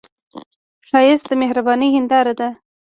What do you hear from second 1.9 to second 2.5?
هنداره ده